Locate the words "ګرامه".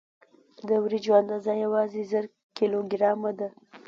2.91-3.31